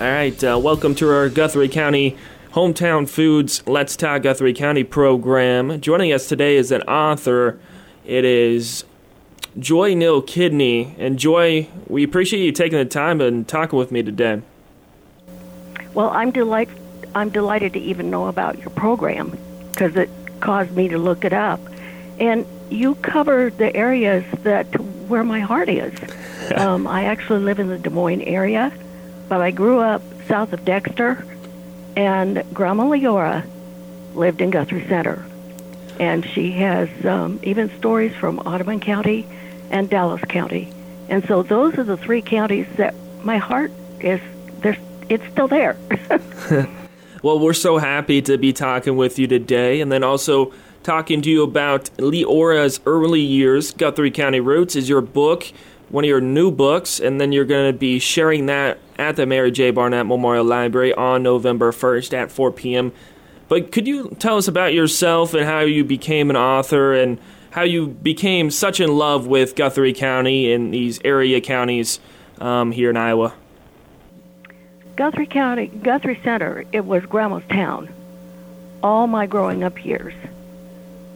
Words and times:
All 0.00 0.10
right, 0.10 0.42
uh, 0.42 0.58
welcome 0.58 0.94
to 0.94 1.10
our 1.10 1.28
Guthrie 1.28 1.68
County 1.68 2.16
Hometown 2.52 3.06
Foods 3.06 3.62
Let's 3.66 3.96
Talk 3.96 4.22
Guthrie 4.22 4.54
County 4.54 4.82
program. 4.82 5.78
Joining 5.78 6.10
us 6.10 6.26
today 6.26 6.56
is 6.56 6.72
an 6.72 6.80
author. 6.84 7.60
It 8.06 8.24
is 8.24 8.86
Joy 9.58 9.92
Neal 9.92 10.22
Kidney. 10.22 10.94
And 10.98 11.18
Joy, 11.18 11.68
we 11.86 12.02
appreciate 12.02 12.42
you 12.42 12.50
taking 12.50 12.78
the 12.78 12.86
time 12.86 13.20
and 13.20 13.46
talking 13.46 13.78
with 13.78 13.92
me 13.92 14.02
today. 14.02 14.40
Well, 15.92 16.08
I'm 16.08 16.30
delight 16.30 16.70
I'm 17.14 17.28
delighted 17.28 17.74
to 17.74 17.78
even 17.78 18.08
know 18.08 18.28
about 18.28 18.58
your 18.58 18.70
program 18.70 19.38
because 19.70 19.96
it 19.96 20.08
caused 20.40 20.70
me 20.70 20.88
to 20.88 20.96
look 20.96 21.26
it 21.26 21.34
up. 21.34 21.60
And 22.18 22.46
you 22.70 22.94
cover 22.94 23.50
the 23.50 23.76
areas 23.76 24.24
that 24.44 24.64
where 25.08 25.24
my 25.24 25.40
heart 25.40 25.68
is. 25.68 25.92
um, 26.56 26.86
I 26.86 27.04
actually 27.04 27.40
live 27.40 27.58
in 27.58 27.68
the 27.68 27.76
Des 27.76 27.90
Moines 27.90 28.22
area, 28.22 28.72
but 29.30 29.40
I 29.40 29.52
grew 29.52 29.78
up 29.78 30.02
south 30.26 30.52
of 30.52 30.64
Dexter, 30.64 31.24
and 31.96 32.42
Grandma 32.52 32.86
Leora 32.86 33.46
lived 34.16 34.40
in 34.40 34.50
Guthrie 34.50 34.84
Center. 34.88 35.24
And 36.00 36.26
she 36.26 36.50
has 36.52 36.88
um, 37.06 37.38
even 37.44 37.70
stories 37.78 38.12
from 38.16 38.40
Audubon 38.40 38.80
County 38.80 39.24
and 39.70 39.88
Dallas 39.88 40.20
County. 40.22 40.72
And 41.08 41.24
so 41.26 41.44
those 41.44 41.78
are 41.78 41.84
the 41.84 41.96
three 41.96 42.22
counties 42.22 42.66
that 42.76 42.92
my 43.22 43.38
heart 43.38 43.70
is, 44.00 44.20
it's 45.08 45.26
still 45.30 45.46
there. 45.46 45.76
well, 47.22 47.38
we're 47.38 47.52
so 47.52 47.78
happy 47.78 48.20
to 48.22 48.36
be 48.36 48.52
talking 48.52 48.96
with 48.96 49.16
you 49.16 49.28
today. 49.28 49.80
And 49.80 49.92
then 49.92 50.02
also, 50.02 50.52
talking 50.82 51.22
to 51.22 51.30
you 51.30 51.44
about 51.44 51.84
Leora's 51.98 52.80
early 52.84 53.20
years. 53.20 53.70
Guthrie 53.72 54.10
County 54.10 54.40
Roots 54.40 54.74
is 54.74 54.88
your 54.88 55.02
book, 55.02 55.44
one 55.90 56.02
of 56.02 56.08
your 56.08 56.20
new 56.20 56.50
books, 56.50 56.98
and 56.98 57.20
then 57.20 57.30
you're 57.32 57.44
going 57.44 57.70
to 57.72 57.78
be 57.78 57.98
sharing 57.98 58.46
that 58.46 58.78
at 59.00 59.16
the 59.16 59.26
Mary 59.26 59.50
J. 59.50 59.70
Barnett 59.70 60.06
Memorial 60.06 60.44
Library 60.44 60.92
on 60.94 61.22
November 61.22 61.72
1st 61.72 62.12
at 62.12 62.30
4 62.30 62.52
p.m. 62.52 62.92
But 63.48 63.72
could 63.72 63.88
you 63.88 64.14
tell 64.18 64.36
us 64.36 64.46
about 64.46 64.74
yourself 64.74 65.34
and 65.34 65.44
how 65.44 65.60
you 65.60 65.84
became 65.84 66.30
an 66.30 66.36
author 66.36 66.92
and 66.92 67.18
how 67.50 67.62
you 67.62 67.88
became 67.88 68.50
such 68.50 68.78
in 68.78 68.96
love 68.96 69.26
with 69.26 69.56
Guthrie 69.56 69.92
County 69.92 70.52
and 70.52 70.72
these 70.72 71.00
area 71.04 71.40
counties 71.40 71.98
um, 72.38 72.70
here 72.70 72.90
in 72.90 72.96
Iowa? 72.96 73.34
Guthrie 74.96 75.26
County, 75.26 75.66
Guthrie 75.66 76.20
Center, 76.22 76.64
it 76.72 76.84
was 76.84 77.04
Grandma's 77.06 77.42
town 77.48 77.92
all 78.82 79.06
my 79.06 79.26
growing 79.26 79.64
up 79.64 79.84
years 79.84 80.14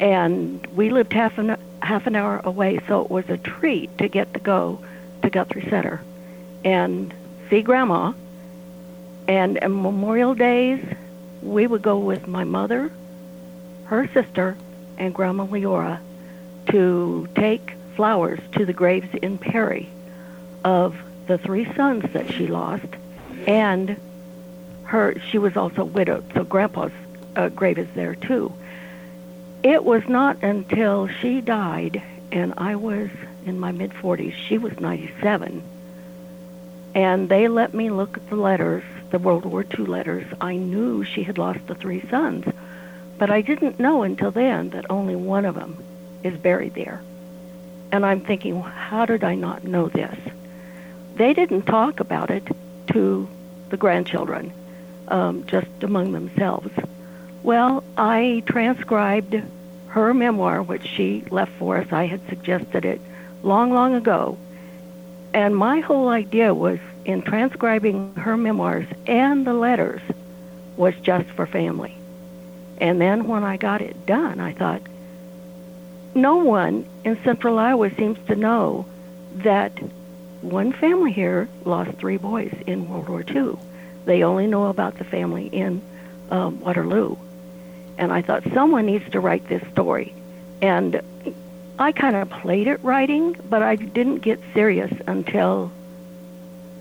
and 0.00 0.66
we 0.68 0.90
lived 0.90 1.12
half 1.12 1.38
an 1.38 1.56
half 1.82 2.06
an 2.06 2.16
hour 2.16 2.40
away, 2.44 2.80
so 2.88 3.02
it 3.02 3.10
was 3.10 3.28
a 3.28 3.36
treat 3.36 3.96
to 3.98 4.08
get 4.08 4.32
to 4.34 4.40
go 4.40 4.82
to 5.22 5.30
Guthrie 5.30 5.68
Center 5.68 6.02
and 6.64 7.12
see 7.48 7.62
Grandma. 7.62 8.12
And 9.26 9.58
on 9.58 9.82
Memorial 9.82 10.34
Days, 10.34 10.84
we 11.42 11.66
would 11.66 11.82
go 11.82 11.98
with 11.98 12.26
my 12.26 12.44
mother, 12.44 12.90
her 13.86 14.08
sister, 14.08 14.56
and 14.98 15.14
Grandma 15.14 15.46
Leora 15.46 16.00
to 16.70 17.28
take 17.34 17.74
flowers 17.96 18.40
to 18.52 18.66
the 18.66 18.72
graves 18.72 19.08
in 19.22 19.38
Perry 19.38 19.88
of 20.64 20.96
the 21.26 21.38
three 21.38 21.72
sons 21.74 22.04
that 22.12 22.30
she 22.32 22.46
lost, 22.46 22.86
and 23.46 23.96
her. 24.84 25.18
She 25.30 25.38
was 25.38 25.56
also 25.56 25.84
widowed, 25.84 26.24
so 26.34 26.44
Grandpa's 26.44 26.92
uh, 27.36 27.48
grave 27.48 27.78
is 27.78 27.88
there 27.94 28.14
too. 28.14 28.52
It 29.62 29.84
was 29.84 30.06
not 30.06 30.42
until 30.42 31.08
she 31.08 31.40
died 31.40 32.02
and 32.34 32.52
I 32.56 32.74
was 32.74 33.08
in 33.46 33.60
my 33.60 33.70
mid 33.70 33.92
40s, 33.92 34.32
she 34.32 34.58
was 34.58 34.78
97, 34.80 35.62
and 36.94 37.28
they 37.28 37.48
let 37.48 37.74
me 37.74 37.90
look 37.90 38.16
at 38.16 38.28
the 38.30 38.36
letters, 38.36 38.84
the 39.10 39.18
World 39.18 39.44
War 39.44 39.64
II 39.78 39.86
letters. 39.86 40.26
I 40.40 40.56
knew 40.56 41.04
she 41.04 41.22
had 41.24 41.38
lost 41.38 41.66
the 41.66 41.74
three 41.74 42.06
sons, 42.08 42.46
but 43.18 43.30
I 43.30 43.40
didn't 43.40 43.80
know 43.80 44.02
until 44.02 44.30
then 44.30 44.70
that 44.70 44.90
only 44.90 45.16
one 45.16 45.44
of 45.44 45.54
them 45.54 45.82
is 46.22 46.36
buried 46.38 46.74
there. 46.74 47.02
And 47.90 48.04
I'm 48.04 48.20
thinking, 48.20 48.60
how 48.60 49.06
did 49.06 49.24
I 49.24 49.34
not 49.34 49.64
know 49.64 49.88
this? 49.88 50.18
They 51.16 51.32
didn't 51.32 51.62
talk 51.62 52.00
about 52.00 52.30
it 52.30 52.46
to 52.88 53.28
the 53.70 53.76
grandchildren, 53.76 54.52
um, 55.08 55.46
just 55.46 55.82
among 55.82 56.12
themselves. 56.12 56.70
Well, 57.42 57.84
I 57.96 58.42
transcribed 58.46 59.40
her 59.88 60.14
memoir, 60.14 60.62
which 60.62 60.86
she 60.86 61.24
left 61.30 61.52
for 61.52 61.76
us. 61.76 61.92
I 61.92 62.06
had 62.06 62.26
suggested 62.28 62.84
it 62.84 63.00
long, 63.42 63.72
long 63.72 63.94
ago. 63.94 64.38
And 65.32 65.56
my 65.56 65.80
whole 65.80 66.08
idea 66.08 66.54
was 66.54 66.78
in 67.04 67.22
transcribing 67.22 68.14
her 68.14 68.36
memoirs 68.36 68.86
and 69.06 69.46
the 69.46 69.54
letters 69.54 70.00
was 70.76 70.94
just 71.02 71.28
for 71.30 71.46
family. 71.46 71.96
And 72.78 73.00
then 73.00 73.28
when 73.28 73.44
I 73.44 73.56
got 73.56 73.80
it 73.80 74.06
done, 74.06 74.40
I 74.40 74.52
thought, 74.52 74.82
no 76.14 76.36
one 76.36 76.86
in 77.04 77.22
central 77.24 77.58
Iowa 77.58 77.90
seems 77.94 78.18
to 78.26 78.36
know 78.36 78.86
that 79.36 79.72
one 80.40 80.72
family 80.72 81.12
here 81.12 81.48
lost 81.64 81.92
three 81.92 82.16
boys 82.16 82.54
in 82.66 82.88
World 82.88 83.08
War 83.08 83.24
II. 83.28 83.56
They 84.04 84.22
only 84.22 84.46
know 84.46 84.66
about 84.66 84.98
the 84.98 85.04
family 85.04 85.46
in 85.46 85.82
um, 86.30 86.60
Waterloo 86.60 87.16
and 87.98 88.12
I 88.12 88.22
thought 88.22 88.42
someone 88.52 88.86
needs 88.86 89.08
to 89.10 89.20
write 89.20 89.48
this 89.48 89.62
story. 89.72 90.14
And 90.60 91.00
I 91.78 91.92
kind 91.92 92.16
of 92.16 92.30
played 92.30 92.68
at 92.68 92.82
writing, 92.82 93.36
but 93.48 93.62
I 93.62 93.76
didn't 93.76 94.18
get 94.18 94.40
serious 94.52 94.92
until 95.06 95.70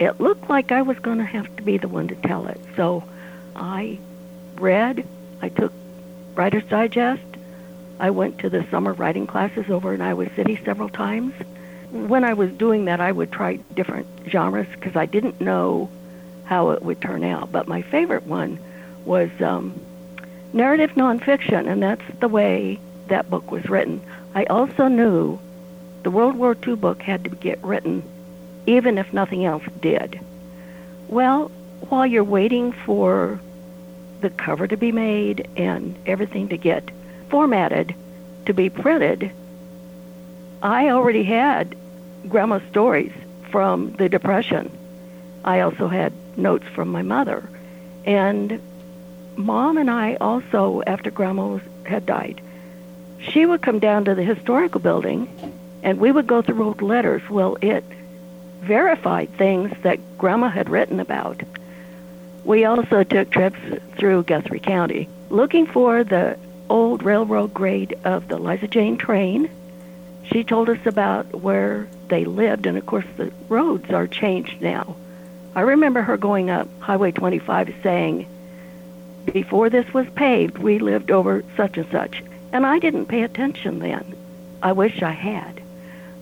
it 0.00 0.18
looked 0.18 0.48
like 0.48 0.72
I 0.72 0.82
was 0.82 0.98
going 0.98 1.18
to 1.18 1.24
have 1.24 1.54
to 1.56 1.62
be 1.62 1.76
the 1.76 1.86
one 1.86 2.08
to 2.08 2.14
tell 2.16 2.46
it. 2.46 2.58
So 2.74 3.04
I 3.54 3.98
read, 4.56 5.06
I 5.42 5.50
took 5.50 5.72
Writer's 6.34 6.64
Digest, 6.64 7.22
I 8.00 8.08
went 8.10 8.38
to 8.38 8.48
the 8.48 8.66
summer 8.70 8.94
writing 8.94 9.26
classes 9.26 9.68
over 9.68 9.92
in 9.92 10.00
Iowa 10.00 10.34
City 10.34 10.58
several 10.64 10.88
times. 10.88 11.34
When 11.90 12.24
I 12.24 12.32
was 12.32 12.50
doing 12.52 12.86
that, 12.86 12.98
I 12.98 13.12
would 13.12 13.30
try 13.30 13.56
different 13.74 14.06
genres 14.26 14.68
because 14.72 14.96
I 14.96 15.04
didn't 15.04 15.38
know 15.38 15.90
how 16.44 16.70
it 16.70 16.82
would 16.82 17.02
turn 17.02 17.22
out. 17.22 17.52
But 17.52 17.68
my 17.68 17.82
favorite 17.82 18.26
one 18.26 18.58
was 19.04 19.28
um, 19.42 19.78
narrative 20.54 20.92
nonfiction, 20.92 21.70
and 21.70 21.82
that's 21.82 22.04
the 22.20 22.28
way 22.28 22.78
that 23.08 23.28
book 23.28 23.50
was 23.50 23.68
written. 23.68 24.00
I 24.34 24.44
also 24.44 24.88
knew 24.88 25.38
the 26.02 26.10
World 26.10 26.36
War 26.36 26.56
II 26.66 26.76
book 26.76 27.02
had 27.02 27.24
to 27.24 27.30
get 27.30 27.62
written, 27.62 28.02
even 28.70 28.98
if 28.98 29.12
nothing 29.12 29.44
else 29.44 29.64
did. 29.80 30.20
Well, 31.08 31.50
while 31.88 32.06
you're 32.06 32.24
waiting 32.24 32.72
for 32.72 33.40
the 34.20 34.30
cover 34.30 34.66
to 34.66 34.76
be 34.76 34.92
made 34.92 35.48
and 35.56 35.96
everything 36.06 36.48
to 36.48 36.56
get 36.56 36.90
formatted 37.30 37.94
to 38.46 38.54
be 38.54 38.70
printed, 38.70 39.32
I 40.62 40.90
already 40.90 41.24
had 41.24 41.74
grandma's 42.28 42.62
stories 42.70 43.12
from 43.50 43.92
the 43.92 44.08
Depression. 44.08 44.70
I 45.44 45.60
also 45.60 45.88
had 45.88 46.12
notes 46.36 46.66
from 46.74 46.88
my 46.88 47.02
mother. 47.02 47.48
And 48.04 48.60
mom 49.36 49.78
and 49.78 49.90
I 49.90 50.14
also, 50.20 50.82
after 50.86 51.10
grandma 51.10 51.58
had 51.84 52.06
died, 52.06 52.40
she 53.18 53.46
would 53.46 53.62
come 53.62 53.80
down 53.80 54.04
to 54.04 54.14
the 54.14 54.22
historical 54.22 54.80
building 54.80 55.28
and 55.82 55.98
we 55.98 56.12
would 56.12 56.26
go 56.26 56.42
through 56.42 56.62
old 56.62 56.82
letters. 56.82 57.22
Well, 57.28 57.56
it 57.62 57.84
verified 58.60 59.30
things 59.36 59.72
that 59.82 60.18
grandma 60.18 60.48
had 60.48 60.68
written 60.68 61.00
about. 61.00 61.42
We 62.44 62.64
also 62.64 63.02
took 63.04 63.30
trips 63.30 63.58
through 63.96 64.24
Guthrie 64.24 64.60
County 64.60 65.08
looking 65.28 65.66
for 65.66 66.04
the 66.04 66.38
old 66.68 67.02
railroad 67.02 67.54
grade 67.54 67.96
of 68.04 68.28
the 68.28 68.38
Liza 68.38 68.68
Jane 68.68 68.96
train. 68.96 69.50
She 70.24 70.44
told 70.44 70.68
us 70.68 70.84
about 70.86 71.40
where 71.40 71.88
they 72.08 72.24
lived, 72.24 72.66
and 72.66 72.76
of 72.78 72.86
course, 72.86 73.06
the 73.16 73.32
roads 73.48 73.90
are 73.90 74.06
changed 74.06 74.60
now. 74.60 74.96
I 75.54 75.62
remember 75.62 76.02
her 76.02 76.16
going 76.16 76.50
up 76.50 76.68
Highway 76.80 77.12
25 77.12 77.74
saying, 77.82 78.26
before 79.32 79.70
this 79.70 79.92
was 79.92 80.08
paved, 80.10 80.58
we 80.58 80.78
lived 80.78 81.10
over 81.10 81.44
such 81.56 81.76
and 81.76 81.90
such. 81.90 82.22
And 82.52 82.66
I 82.66 82.78
didn't 82.78 83.06
pay 83.06 83.22
attention 83.22 83.78
then. 83.78 84.16
I 84.62 84.72
wish 84.72 85.02
I 85.02 85.12
had. 85.12 85.60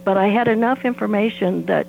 But 0.04 0.16
I 0.16 0.28
had 0.28 0.48
enough 0.48 0.84
information 0.84 1.66
that 1.66 1.86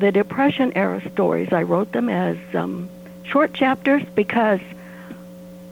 the 0.00 0.10
Depression 0.10 0.72
era 0.74 1.02
stories, 1.12 1.52
I 1.52 1.62
wrote 1.62 1.92
them 1.92 2.08
as 2.08 2.38
um, 2.54 2.88
short 3.22 3.52
chapters 3.52 4.02
because 4.14 4.60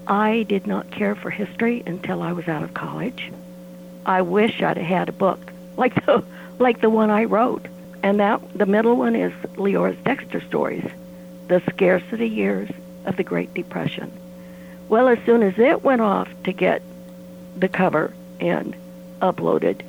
I 0.07 0.43
did 0.43 0.67
not 0.67 0.91
care 0.91 1.15
for 1.15 1.31
history 1.31 1.83
until 1.87 2.21
I 2.23 2.33
was 2.33 2.47
out 2.47 2.63
of 2.63 2.75
college. 2.75 3.33
I 4.05 4.21
wish 4.21 4.61
I'd 4.63 4.77
had 4.77 5.09
a 5.09 5.13
book 5.13 5.41
like 5.79 6.05
the 6.05 6.23
like 6.59 6.83
the 6.83 6.91
one 6.91 7.11
I 7.11 7.25
wrote. 7.25 7.67
And 8.03 8.21
that 8.21 8.41
the 8.55 8.67
middle 8.67 8.97
one 8.97 9.17
is 9.17 9.33
Leora's 9.57 9.97
Dexter 10.05 10.43
stories, 10.43 10.85
the 11.49 11.63
scarcity 11.71 12.29
years 12.29 12.69
of 13.07 13.17
the 13.17 13.25
Great 13.25 13.55
Depression. 13.55 14.13
Well, 14.91 15.09
as 15.09 15.19
soon 15.25 15.43
as 15.43 15.59
it 15.59 15.83
went 15.83 16.03
off 16.03 16.29
to 16.45 16.53
get 16.53 16.83
the 17.57 17.69
cover 17.69 18.13
and 18.41 18.77
uploaded, 19.23 19.81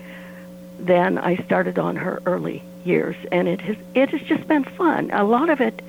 then 0.80 1.18
I 1.18 1.36
started 1.36 1.78
on 1.78 1.98
her 1.98 2.22
early 2.26 2.64
years, 2.86 3.16
and 3.32 3.48
it 3.48 3.62
has 3.62 3.78
it 3.94 4.10
has 4.10 4.22
just 4.22 4.48
been 4.48 4.64
fun. 4.64 5.12
A 5.12 5.24
lot 5.24 5.50
of 5.50 5.62
it 5.62 5.82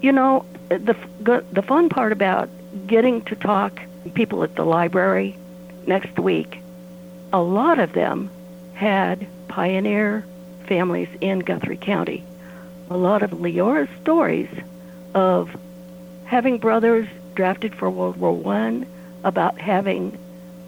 You 0.00 0.12
know, 0.12 0.44
the 0.68 0.96
the 1.52 1.62
fun 1.62 1.88
part 1.88 2.12
about 2.12 2.48
getting 2.86 3.22
to 3.22 3.34
talk 3.36 3.80
people 4.14 4.44
at 4.44 4.54
the 4.54 4.64
library 4.64 5.36
next 5.86 6.18
week, 6.18 6.58
a 7.32 7.40
lot 7.40 7.78
of 7.78 7.92
them 7.92 8.30
had 8.74 9.26
pioneer 9.48 10.24
families 10.66 11.08
in 11.20 11.40
Guthrie 11.40 11.78
County. 11.78 12.24
A 12.90 12.96
lot 12.96 13.22
of 13.22 13.40
Leora's 13.40 13.88
stories 14.00 14.48
of 15.14 15.50
having 16.24 16.58
brothers 16.58 17.08
drafted 17.34 17.74
for 17.74 17.90
World 17.90 18.16
War 18.18 18.32
One, 18.32 18.86
about 19.24 19.58
having 19.60 20.16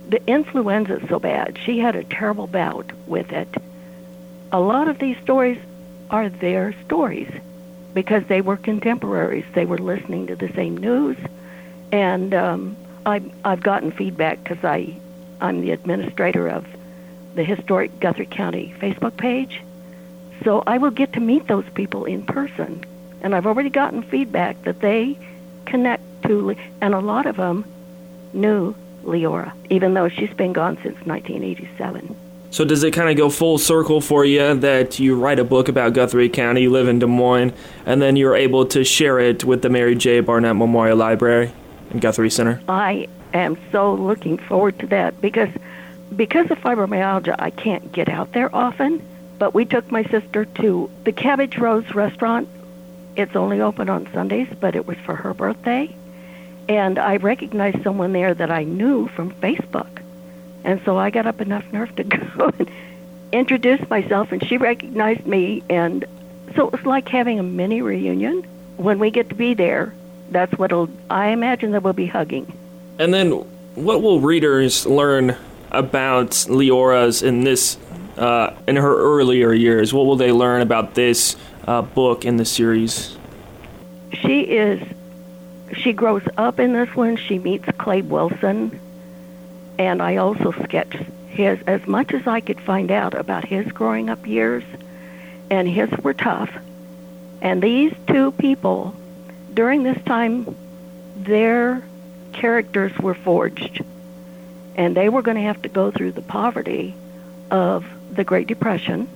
the 0.08 0.20
influenza 0.26 1.00
so 1.08 1.18
bad. 1.20 1.58
She 1.64 1.78
had 1.78 1.94
a 1.94 2.04
terrible 2.04 2.46
bout 2.48 2.90
with 3.06 3.32
it. 3.32 3.48
A 4.52 4.58
lot 4.58 4.88
of 4.88 4.98
these 4.98 5.16
stories 5.18 5.58
are 6.10 6.28
their 6.28 6.74
stories 6.84 7.30
because 7.94 8.24
they 8.26 8.40
were 8.40 8.56
contemporaries. 8.56 9.44
They 9.54 9.64
were 9.64 9.78
listening 9.78 10.26
to 10.26 10.34
the 10.34 10.48
same 10.54 10.76
news, 10.76 11.16
and 11.92 12.34
um, 12.34 12.76
I, 13.06 13.22
I've 13.44 13.62
gotten 13.62 13.92
feedback 13.92 14.42
because 14.42 14.64
I, 14.64 14.96
I'm 15.40 15.60
the 15.60 15.70
administrator 15.70 16.48
of 16.48 16.66
the 17.36 17.44
historic 17.44 18.00
Guthrie 18.00 18.26
County 18.26 18.74
Facebook 18.80 19.16
page. 19.16 19.62
So 20.42 20.64
I 20.66 20.78
will 20.78 20.90
get 20.90 21.12
to 21.12 21.20
meet 21.20 21.46
those 21.46 21.68
people 21.74 22.04
in 22.04 22.26
person, 22.26 22.84
and 23.22 23.36
I've 23.36 23.46
already 23.46 23.70
gotten 23.70 24.02
feedback 24.02 24.60
that 24.64 24.80
they 24.80 25.16
connect 25.64 26.02
to, 26.24 26.56
and 26.80 26.92
a 26.92 26.98
lot 27.00 27.26
of 27.26 27.36
them 27.36 27.64
knew 28.32 28.74
Leora, 29.04 29.52
even 29.68 29.94
though 29.94 30.08
she's 30.08 30.34
been 30.34 30.52
gone 30.52 30.74
since 30.82 30.96
1987. 31.06 32.16
So 32.50 32.64
does 32.64 32.82
it 32.82 32.90
kind 32.90 33.08
of 33.08 33.16
go 33.16 33.30
full 33.30 33.58
circle 33.58 34.00
for 34.00 34.24
you 34.24 34.54
that 34.56 34.98
you 34.98 35.14
write 35.14 35.38
a 35.38 35.44
book 35.44 35.68
about 35.68 35.92
Guthrie 35.92 36.28
County, 36.28 36.62
you 36.62 36.70
live 36.70 36.88
in 36.88 36.98
Des 36.98 37.06
Moines, 37.06 37.52
and 37.86 38.02
then 38.02 38.16
you're 38.16 38.34
able 38.34 38.66
to 38.66 38.82
share 38.82 39.20
it 39.20 39.44
with 39.44 39.62
the 39.62 39.70
Mary 39.70 39.94
J. 39.94 40.18
Barnett 40.18 40.56
Memorial 40.56 40.96
Library 40.96 41.52
and 41.90 42.00
Guthrie 42.00 42.28
Center? 42.28 42.60
I 42.68 43.08
am 43.32 43.56
so 43.70 43.94
looking 43.94 44.36
forward 44.36 44.80
to 44.80 44.88
that 44.88 45.20
because 45.20 45.50
because 46.16 46.50
of 46.50 46.58
fibromyalgia, 46.58 47.36
I 47.38 47.50
can't 47.50 47.92
get 47.92 48.08
out 48.08 48.32
there 48.32 48.54
often. 48.54 49.06
But 49.38 49.54
we 49.54 49.64
took 49.64 49.90
my 49.90 50.02
sister 50.04 50.44
to 50.44 50.90
the 51.04 51.12
Cabbage 51.12 51.56
Rose 51.56 51.94
restaurant. 51.94 52.48
It's 53.16 53.34
only 53.34 53.60
open 53.60 53.88
on 53.88 54.12
Sundays, 54.12 54.48
but 54.60 54.74
it 54.74 54.86
was 54.86 54.98
for 54.98 55.14
her 55.14 55.32
birthday. 55.32 55.94
And 56.68 56.98
I 56.98 57.16
recognized 57.16 57.82
someone 57.82 58.12
there 58.12 58.34
that 58.34 58.50
I 58.50 58.64
knew 58.64 59.08
from 59.08 59.30
Facebook 59.30 59.99
and 60.64 60.80
so 60.84 60.98
I 60.98 61.10
got 61.10 61.26
up 61.26 61.40
enough 61.40 61.64
nerve 61.72 61.94
to 61.96 62.04
go 62.04 62.52
and 62.58 62.70
introduce 63.32 63.88
myself, 63.88 64.32
and 64.32 64.44
she 64.46 64.56
recognized 64.56 65.26
me. 65.26 65.62
And 65.70 66.04
so 66.54 66.66
it 66.66 66.72
was 66.72 66.86
like 66.86 67.08
having 67.08 67.38
a 67.38 67.42
mini 67.42 67.82
reunion. 67.82 68.44
When 68.76 68.98
we 68.98 69.10
get 69.10 69.28
to 69.28 69.34
be 69.34 69.54
there, 69.54 69.94
that's 70.30 70.52
what'll, 70.58 70.88
I 71.10 71.28
imagine 71.28 71.72
that 71.72 71.82
we'll 71.82 71.92
be 71.92 72.06
hugging. 72.06 72.52
And 72.98 73.12
then 73.12 73.30
what 73.74 74.02
will 74.02 74.20
readers 74.20 74.86
learn 74.86 75.36
about 75.70 76.46
Leora's 76.48 77.22
in 77.22 77.44
this, 77.44 77.76
uh, 78.16 78.54
in 78.66 78.76
her 78.76 78.96
earlier 78.96 79.52
years? 79.52 79.92
What 79.92 80.06
will 80.06 80.16
they 80.16 80.32
learn 80.32 80.62
about 80.62 80.94
this 80.94 81.36
uh, 81.66 81.82
book 81.82 82.24
in 82.24 82.36
the 82.36 82.44
series? 82.44 83.16
She 84.12 84.40
is, 84.42 84.82
she 85.74 85.92
grows 85.92 86.22
up 86.36 86.58
in 86.58 86.72
this 86.72 86.94
one. 86.96 87.16
She 87.16 87.38
meets 87.38 87.66
Clay 87.78 88.02
Wilson, 88.02 88.78
and 89.80 90.02
I 90.02 90.16
also 90.16 90.52
sketched 90.62 90.98
his 91.28 91.58
as 91.66 91.86
much 91.86 92.12
as 92.12 92.26
I 92.26 92.40
could 92.40 92.60
find 92.60 92.90
out 92.90 93.14
about 93.14 93.46
his 93.46 93.66
growing 93.72 94.10
up 94.10 94.26
years, 94.26 94.62
and 95.50 95.66
his 95.66 95.88
were 96.02 96.12
tough. 96.12 96.50
And 97.40 97.62
these 97.62 97.94
two 98.06 98.32
people, 98.32 98.94
during 99.54 99.82
this 99.82 99.96
time, 100.02 100.54
their 101.16 101.82
characters 102.34 102.92
were 102.98 103.14
forged, 103.14 103.82
and 104.76 104.94
they 104.94 105.08
were 105.08 105.22
going 105.22 105.38
to 105.38 105.44
have 105.44 105.62
to 105.62 105.70
go 105.70 105.90
through 105.90 106.12
the 106.12 106.20
poverty 106.20 106.94
of 107.50 107.86
the 108.12 108.22
Great 108.22 108.48
Depression 108.48 109.08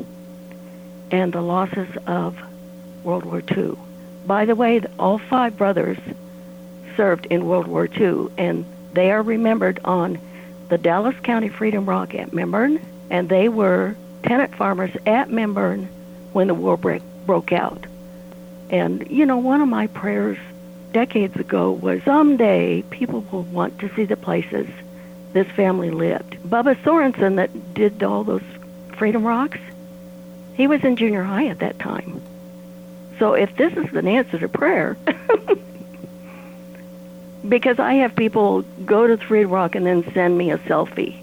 and 1.11 1.31
the 1.31 1.43
losses 1.43 1.95
of 2.07 2.39
World 3.03 3.27
War 3.27 3.43
II. 3.55 3.75
By 4.27 4.47
the 4.47 4.55
way, 4.55 4.81
all 4.99 5.19
five 5.19 5.59
brothers 5.59 5.99
served 6.97 7.27
in 7.27 7.45
World 7.45 7.67
War 7.67 7.87
II, 7.87 8.29
and 8.39 8.65
they 8.95 9.11
are 9.11 9.21
remembered 9.21 9.79
on 9.85 10.19
the 10.69 10.79
Dallas 10.79 11.15
County 11.23 11.49
Freedom 11.49 11.87
Rock 11.87 12.15
at 12.15 12.31
Minburn, 12.31 12.81
and 13.11 13.29
they 13.29 13.49
were 13.49 13.97
tenant 14.23 14.55
farmers 14.55 14.91
at 15.07 15.29
Minburn 15.29 15.89
when 16.33 16.49
the 16.49 16.55
war 16.55 16.77
break, 16.77 17.03
broke 17.27 17.53
out. 17.53 17.87
And, 18.71 19.09
you 19.11 19.27
know, 19.27 19.39
one 19.39 19.61
of 19.61 19.69
my 19.69 19.87
prayers 19.89 20.39
decades 20.93 21.37
ago 21.37 21.73
was 21.73 22.03
someday 22.05 22.83
people 22.91 23.21
will 23.31 23.43
want 23.43 23.79
to 23.81 23.95
see 23.95 24.05
the 24.05 24.17
places 24.17 24.67
this 25.33 25.47
family 25.49 25.91
lived. 25.91 26.37
Bubba 26.47 26.77
Sorensen, 26.83 27.37
that 27.37 27.75
did 27.75 28.03
all 28.03 28.25
those 28.25 28.43
Freedom 28.97 29.25
Rocks, 29.27 29.59
he 30.55 30.67
was 30.67 30.83
in 30.85 30.97
junior 30.97 31.23
high 31.23 31.49
at 31.49 31.59
that 31.59 31.79
time. 31.79 32.23
So 33.19 33.35
if 33.35 33.55
this 33.57 33.73
is 33.73 33.93
an 33.95 34.09
answer 34.09 34.39
to 34.39 34.49
prayer, 34.49 34.97
because 37.49 37.79
I 37.79 37.95
have 37.95 38.17
people 38.17 38.63
go 38.85 39.07
to 39.07 39.17
Three 39.17 39.45
Rock 39.45 39.75
and 39.75 39.85
then 39.85 40.11
send 40.13 40.37
me 40.37 40.51
a 40.51 40.59
selfie 40.59 41.21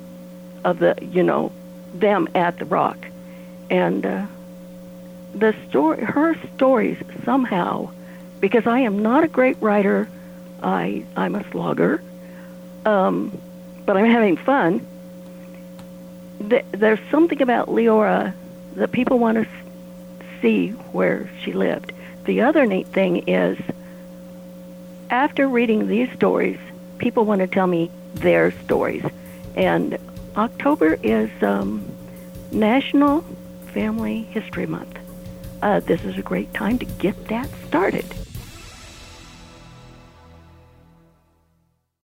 of 0.63 0.79
the, 0.79 0.95
you 1.01 1.23
know, 1.23 1.51
them 1.93 2.27
at 2.35 2.57
the 2.57 2.65
rock, 2.65 2.97
and 3.69 4.05
uh, 4.05 4.25
the 5.33 5.55
story, 5.67 6.03
her 6.03 6.35
stories 6.55 6.97
somehow, 7.25 7.89
because 8.39 8.67
I 8.67 8.81
am 8.81 9.01
not 9.01 9.23
a 9.23 9.27
great 9.27 9.57
writer, 9.61 10.07
I 10.61 11.03
I'm 11.15 11.35
a 11.35 11.49
slogger, 11.51 12.01
um, 12.85 13.37
but 13.85 13.97
I'm 13.97 14.05
having 14.05 14.37
fun. 14.37 14.85
Th- 16.49 16.65
there's 16.71 16.99
something 17.09 17.41
about 17.41 17.67
Leora 17.67 18.33
that 18.75 18.91
people 18.91 19.19
want 19.19 19.37
to 19.37 19.47
see 20.41 20.69
where 20.69 21.29
she 21.43 21.53
lived. 21.53 21.93
The 22.25 22.41
other 22.41 22.65
neat 22.65 22.87
thing 22.87 23.27
is 23.27 23.57
after 25.11 25.47
reading 25.47 25.87
these 25.87 26.09
stories, 26.13 26.57
people 26.97 27.25
want 27.25 27.41
to 27.41 27.47
tell 27.47 27.67
me 27.67 27.91
their 28.15 28.51
stories. 28.63 29.03
And 29.55 29.97
October 30.37 30.97
is 31.03 31.29
um, 31.43 31.85
National 32.51 33.21
Family 33.73 34.21
History 34.21 34.65
Month. 34.65 34.97
Uh, 35.61 35.81
this 35.81 36.03
is 36.05 36.17
a 36.17 36.21
great 36.21 36.51
time 36.53 36.79
to 36.79 36.85
get 36.85 37.27
that 37.27 37.49
started. 37.67 38.05